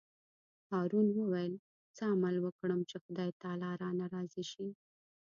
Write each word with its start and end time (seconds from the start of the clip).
هارون 0.71 1.07
وویل: 1.13 1.53
څه 1.95 2.03
عمل 2.13 2.35
وکړم 2.41 2.79
چې 2.89 2.95
خدای 3.03 3.29
تعالی 3.41 3.71
رانه 3.81 4.05
راضي 4.13 4.43
شي. 4.51 4.67